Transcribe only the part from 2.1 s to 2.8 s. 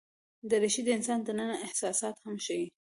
هم ښيي.